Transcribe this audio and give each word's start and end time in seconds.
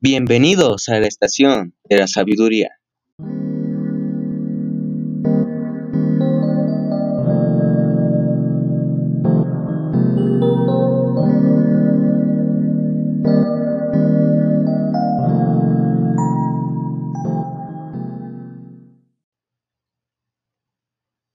Bienvenidos 0.00 0.90
a 0.90 1.00
la 1.00 1.06
estación 1.06 1.74
de 1.84 1.96
la 1.96 2.06
sabiduría. 2.06 2.78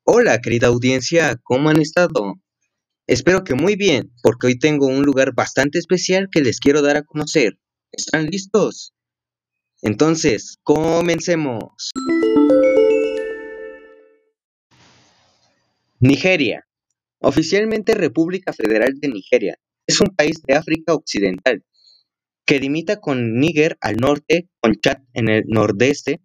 Hola 0.03 0.41
querida 0.41 0.67
audiencia, 0.67 1.39
¿cómo 1.41 1.69
han 1.69 1.81
estado? 1.81 2.35
Espero 3.09 3.43
que 3.43 3.55
muy 3.55 3.75
bien, 3.75 4.11
porque 4.21 4.45
hoy 4.45 4.59
tengo 4.59 4.85
un 4.85 5.01
lugar 5.01 5.33
bastante 5.33 5.79
especial 5.79 6.29
que 6.31 6.41
les 6.41 6.59
quiero 6.59 6.83
dar 6.83 6.95
a 6.95 7.01
conocer. 7.01 7.57
¿Están 7.91 8.27
listos? 8.27 8.93
Entonces, 9.81 10.59
comencemos. 10.61 11.89
Nigeria. 15.99 16.67
Oficialmente 17.17 17.95
República 17.95 18.53
Federal 18.53 18.99
de 18.99 19.07
Nigeria. 19.07 19.57
Es 19.87 19.99
un 20.01 20.15
país 20.15 20.43
de 20.47 20.53
África 20.53 20.93
Occidental 20.93 21.63
que 22.45 22.59
limita 22.59 22.99
con 22.99 23.39
Níger 23.39 23.75
al 23.81 23.95
norte, 23.95 24.49
con 24.59 24.75
Chad 24.75 24.97
en 25.13 25.29
el 25.29 25.45
nordeste, 25.47 26.21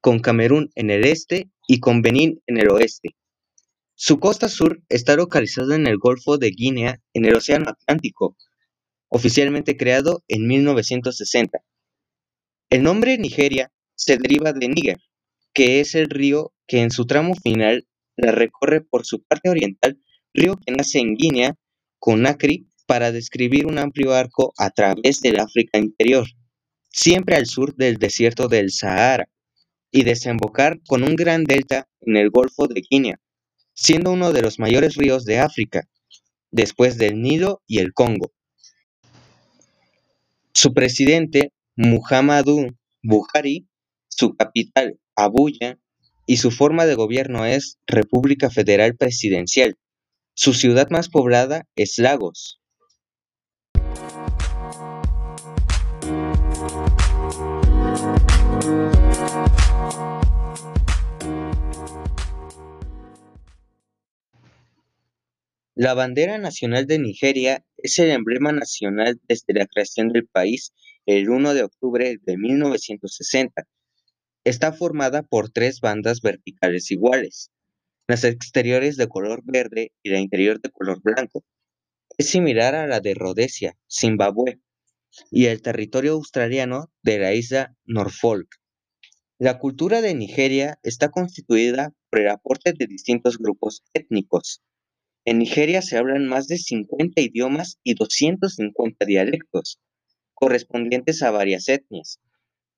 con 0.00 0.18
Camerún 0.18 0.72
en 0.74 0.90
el 0.90 1.06
este 1.06 1.48
y 1.68 1.78
con 1.78 2.02
Benín 2.02 2.42
en 2.48 2.58
el 2.58 2.70
oeste. 2.70 3.14
Su 3.96 4.18
costa 4.18 4.48
sur 4.48 4.82
está 4.88 5.14
localizada 5.14 5.76
en 5.76 5.86
el 5.86 5.98
Golfo 5.98 6.36
de 6.36 6.50
Guinea 6.50 7.00
en 7.12 7.26
el 7.26 7.36
Océano 7.36 7.70
Atlántico, 7.70 8.36
oficialmente 9.08 9.76
creado 9.76 10.24
en 10.26 10.48
1960. 10.48 11.60
El 12.70 12.82
nombre 12.82 13.16
Nigeria 13.18 13.70
se 13.94 14.16
deriva 14.16 14.52
de 14.52 14.68
Níger, 14.68 14.98
que 15.52 15.78
es 15.78 15.94
el 15.94 16.10
río 16.10 16.52
que 16.66 16.80
en 16.80 16.90
su 16.90 17.06
tramo 17.06 17.36
final 17.36 17.86
la 18.16 18.32
recorre 18.32 18.80
por 18.80 19.06
su 19.06 19.22
parte 19.22 19.48
oriental, 19.48 20.00
río 20.32 20.56
que 20.56 20.72
nace 20.72 20.98
en 20.98 21.14
Guinea, 21.14 21.54
Conakry, 22.00 22.66
para 22.86 23.12
describir 23.12 23.64
un 23.64 23.78
amplio 23.78 24.12
arco 24.12 24.52
a 24.58 24.70
través 24.70 25.20
del 25.20 25.38
África 25.38 25.78
interior, 25.78 26.26
siempre 26.90 27.36
al 27.36 27.46
sur 27.46 27.76
del 27.76 27.98
desierto 27.98 28.48
del 28.48 28.72
Sahara, 28.72 29.28
y 29.92 30.02
desembocar 30.02 30.80
con 30.88 31.04
un 31.04 31.14
gran 31.14 31.44
delta 31.44 31.88
en 32.00 32.16
el 32.16 32.30
Golfo 32.30 32.66
de 32.66 32.82
Guinea, 32.90 33.20
siendo 33.74 34.12
uno 34.12 34.32
de 34.32 34.42
los 34.42 34.58
mayores 34.58 34.94
ríos 34.94 35.24
de 35.24 35.38
África, 35.40 35.88
después 36.50 36.96
del 36.96 37.20
Nilo 37.20 37.62
y 37.66 37.78
el 37.78 37.92
Congo. 37.92 38.32
Su 40.52 40.72
presidente, 40.72 41.52
Muhammadu 41.76 42.76
Buhari, 43.02 43.66
su 44.08 44.34
capital, 44.34 44.98
Abuya, 45.16 45.78
y 46.26 46.38
su 46.38 46.50
forma 46.50 46.86
de 46.86 46.94
gobierno 46.94 47.44
es 47.44 47.78
República 47.86 48.50
Federal 48.50 48.96
Presidencial. 48.96 49.76
Su 50.34 50.54
ciudad 50.54 50.88
más 50.90 51.08
poblada 51.08 51.66
es 51.76 51.98
Lagos. 51.98 52.60
La 65.76 65.94
bandera 65.94 66.38
nacional 66.38 66.86
de 66.86 67.00
Nigeria 67.00 67.66
es 67.76 67.98
el 67.98 68.12
emblema 68.12 68.52
nacional 68.52 69.20
desde 69.26 69.54
la 69.54 69.66
creación 69.66 70.10
del 70.10 70.24
país 70.28 70.72
el 71.04 71.28
1 71.28 71.52
de 71.52 71.64
octubre 71.64 72.16
de 72.22 72.38
1960. 72.38 73.66
Está 74.44 74.72
formada 74.72 75.24
por 75.24 75.50
tres 75.50 75.80
bandas 75.80 76.20
verticales 76.20 76.92
iguales, 76.92 77.50
las 78.06 78.22
exteriores 78.22 78.96
de 78.96 79.08
color 79.08 79.42
verde 79.44 79.90
y 80.04 80.10
la 80.10 80.20
interior 80.20 80.60
de 80.60 80.70
color 80.70 81.02
blanco. 81.02 81.44
Es 82.18 82.28
similar 82.30 82.76
a 82.76 82.86
la 82.86 83.00
de 83.00 83.14
Rhodesia, 83.14 83.76
Zimbabue, 83.90 84.60
y 85.32 85.46
el 85.46 85.60
territorio 85.60 86.12
australiano 86.12 86.92
de 87.02 87.18
la 87.18 87.34
isla 87.34 87.74
Norfolk. 87.84 88.60
La 89.40 89.58
cultura 89.58 90.02
de 90.02 90.14
Nigeria 90.14 90.78
está 90.84 91.10
constituida 91.10 91.92
por 92.10 92.20
el 92.20 92.28
aporte 92.28 92.74
de 92.78 92.86
distintos 92.86 93.38
grupos 93.38 93.82
étnicos, 93.92 94.62
en 95.24 95.38
Nigeria 95.38 95.80
se 95.80 95.96
hablan 95.96 96.26
más 96.26 96.48
de 96.48 96.58
50 96.58 97.20
idiomas 97.20 97.78
y 97.82 97.94
250 97.94 99.06
dialectos, 99.06 99.80
correspondientes 100.34 101.22
a 101.22 101.30
varias 101.30 101.68
etnias. 101.68 102.20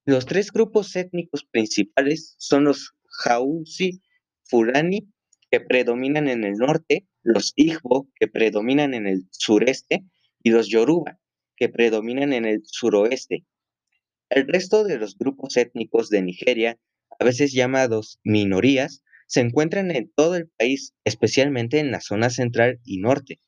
Los 0.04 0.26
tres 0.26 0.52
grupos 0.52 0.94
étnicos 0.94 1.44
principales 1.44 2.36
son 2.38 2.64
los 2.64 2.94
Hausi 3.24 4.00
Fulani, 4.44 5.08
que 5.50 5.60
predominan 5.60 6.28
en 6.28 6.44
el 6.44 6.54
norte, 6.54 7.08
los 7.22 7.52
Igbo, 7.56 8.08
que 8.14 8.28
predominan 8.28 8.94
en 8.94 9.06
el 9.06 9.26
sureste, 9.30 10.04
y 10.42 10.50
los 10.50 10.68
Yoruba, 10.68 11.18
que 11.56 11.68
predominan 11.68 12.32
en 12.32 12.44
el 12.44 12.62
suroeste. 12.64 13.44
El 14.28 14.46
resto 14.46 14.84
de 14.84 14.98
los 14.98 15.18
grupos 15.18 15.56
étnicos 15.56 16.08
de 16.10 16.22
Nigeria, 16.22 16.78
a 17.18 17.24
veces 17.24 17.52
llamados 17.52 18.20
minorías, 18.22 19.02
se 19.26 19.40
encuentran 19.40 19.90
en 19.90 20.10
todo 20.14 20.36
el 20.36 20.48
país, 20.48 20.94
especialmente 21.04 21.78
en 21.78 21.90
la 21.90 22.00
zona 22.00 22.30
central 22.30 22.80
y 22.84 22.98
norte. 22.98 23.40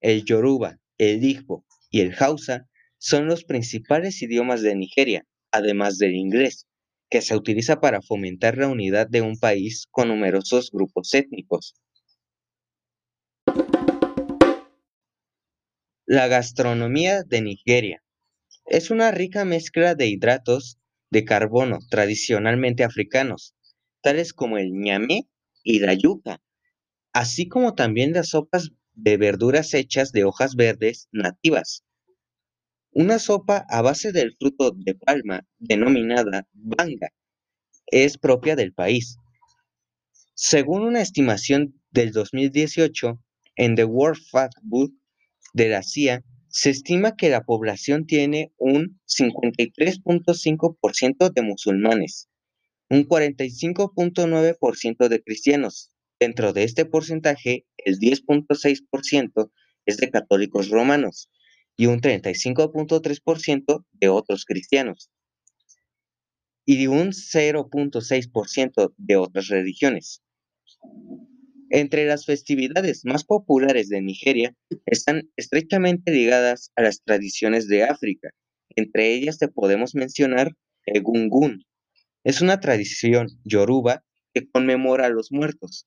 El 0.00 0.24
yoruba, 0.24 0.78
el 0.98 1.24
igbo 1.24 1.64
y 1.90 2.00
el 2.00 2.14
hausa 2.18 2.68
son 2.98 3.26
los 3.26 3.44
principales 3.44 4.20
idiomas 4.22 4.62
de 4.62 4.74
Nigeria, 4.74 5.24
además 5.50 5.98
del 5.98 6.14
inglés, 6.14 6.66
que 7.08 7.22
se 7.22 7.36
utiliza 7.36 7.80
para 7.80 8.02
fomentar 8.02 8.58
la 8.58 8.68
unidad 8.68 9.08
de 9.08 9.22
un 9.22 9.38
país 9.38 9.86
con 9.90 10.08
numerosos 10.08 10.70
grupos 10.72 11.14
étnicos. 11.14 11.74
La 16.08 16.28
gastronomía 16.28 17.24
de 17.24 17.42
Nigeria 17.42 18.02
es 18.64 18.90
una 18.90 19.10
rica 19.10 19.44
mezcla 19.44 19.96
de 19.96 20.06
hidratos 20.06 20.78
de 21.10 21.24
carbono 21.24 21.78
tradicionalmente 21.90 22.84
africanos, 22.84 23.55
como 24.34 24.56
el 24.56 24.72
ñame 24.72 25.28
y 25.64 25.80
la 25.80 25.94
yuca, 25.94 26.40
así 27.12 27.48
como 27.48 27.74
también 27.74 28.12
las 28.12 28.28
sopas 28.28 28.70
de 28.94 29.16
verduras 29.16 29.74
hechas 29.74 30.12
de 30.12 30.22
hojas 30.22 30.54
verdes 30.54 31.08
nativas. 31.10 31.84
Una 32.92 33.18
sopa 33.18 33.66
a 33.68 33.82
base 33.82 34.12
del 34.12 34.36
fruto 34.38 34.70
de 34.70 34.94
palma, 34.94 35.44
denominada 35.58 36.46
banga, 36.52 37.08
es 37.86 38.16
propia 38.16 38.54
del 38.54 38.72
país. 38.72 39.16
Según 40.34 40.82
una 40.82 41.02
estimación 41.02 41.82
del 41.90 42.12
2018 42.12 43.20
en 43.56 43.74
The 43.74 43.86
World 43.86 44.22
Factbook 44.30 44.92
de 45.52 45.68
la 45.68 45.82
CIA, 45.82 46.22
se 46.48 46.70
estima 46.70 47.16
que 47.16 47.28
la 47.28 47.42
población 47.42 48.06
tiene 48.06 48.52
un 48.56 49.00
53.5% 49.08 51.32
de 51.32 51.42
musulmanes, 51.42 52.28
un 52.88 53.08
45.9% 53.08 55.08
de 55.08 55.22
cristianos. 55.22 55.90
Dentro 56.18 56.52
de 56.52 56.64
este 56.64 56.86
porcentaje, 56.86 57.66
el 57.78 57.98
10.6% 57.98 59.50
es 59.86 59.96
de 59.98 60.10
católicos 60.10 60.70
romanos 60.70 61.28
y 61.76 61.86
un 61.86 62.00
35.3% 62.00 63.84
de 63.92 64.08
otros 64.08 64.44
cristianos 64.44 65.10
y 66.64 66.86
un 66.88 67.12
0.6% 67.12 68.94
de 68.96 69.16
otras 69.16 69.48
religiones. 69.48 70.22
Entre 71.70 72.06
las 72.06 72.26
festividades 72.26 73.04
más 73.04 73.24
populares 73.24 73.88
de 73.88 74.00
Nigeria 74.00 74.54
están 74.84 75.30
estrechamente 75.36 76.12
ligadas 76.12 76.72
a 76.76 76.82
las 76.82 77.02
tradiciones 77.02 77.68
de 77.68 77.84
África. 77.84 78.30
Entre 78.74 79.14
ellas 79.14 79.38
te 79.38 79.48
podemos 79.48 79.94
mencionar 79.94 80.52
el 80.86 81.02
Gungun, 81.02 81.64
es 82.26 82.40
una 82.40 82.58
tradición 82.58 83.28
yoruba 83.44 84.02
que 84.34 84.50
conmemora 84.50 85.06
a 85.06 85.10
los 85.10 85.30
muertos. 85.30 85.86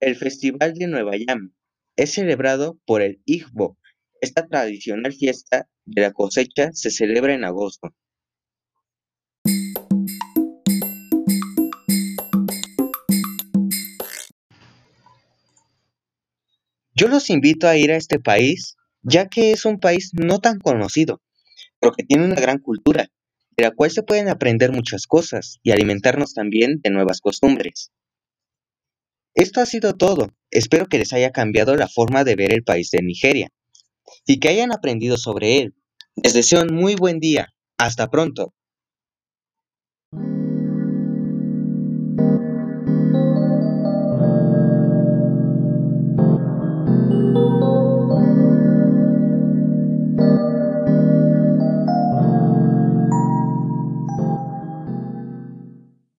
El 0.00 0.16
Festival 0.16 0.72
de 0.72 0.86
Nueva 0.86 1.12
Yam 1.14 1.52
es 1.94 2.14
celebrado 2.14 2.80
por 2.86 3.02
el 3.02 3.20
Igbo. 3.26 3.76
Esta 4.22 4.46
tradicional 4.46 5.12
fiesta 5.12 5.68
de 5.84 6.00
la 6.00 6.12
cosecha 6.12 6.70
se 6.72 6.90
celebra 6.90 7.34
en 7.34 7.44
agosto. 7.44 7.94
Yo 16.94 17.08
los 17.08 17.28
invito 17.28 17.68
a 17.68 17.76
ir 17.76 17.92
a 17.92 17.96
este 17.96 18.20
país, 18.20 18.76
ya 19.02 19.28
que 19.28 19.52
es 19.52 19.66
un 19.66 19.80
país 19.80 20.12
no 20.14 20.38
tan 20.38 20.60
conocido, 20.60 21.20
pero 21.78 21.92
que 21.92 22.04
tiene 22.04 22.24
una 22.24 22.36
gran 22.36 22.58
cultura 22.58 23.10
de 23.56 23.64
la 23.64 23.70
cual 23.70 23.90
se 23.90 24.02
pueden 24.02 24.28
aprender 24.28 24.72
muchas 24.72 25.06
cosas 25.06 25.58
y 25.62 25.70
alimentarnos 25.70 26.34
también 26.34 26.80
de 26.82 26.90
nuevas 26.90 27.20
costumbres. 27.20 27.92
Esto 29.34 29.60
ha 29.60 29.66
sido 29.66 29.94
todo. 29.94 30.28
Espero 30.50 30.86
que 30.86 30.98
les 30.98 31.12
haya 31.12 31.30
cambiado 31.30 31.76
la 31.76 31.88
forma 31.88 32.24
de 32.24 32.36
ver 32.36 32.52
el 32.52 32.62
país 32.62 32.90
de 32.90 33.02
Nigeria 33.02 33.48
y 34.26 34.38
que 34.38 34.48
hayan 34.48 34.72
aprendido 34.72 35.16
sobre 35.16 35.58
él. 35.58 35.74
Les 36.14 36.34
deseo 36.34 36.62
un 36.62 36.74
muy 36.74 36.94
buen 36.94 37.18
día. 37.18 37.48
Hasta 37.78 38.10
pronto. 38.10 38.54